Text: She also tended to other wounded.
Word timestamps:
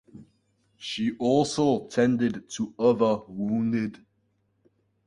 She 0.77 1.15
also 1.19 1.87
tended 1.89 2.49
to 2.55 2.73
other 2.79 3.17
wounded. 3.27 4.03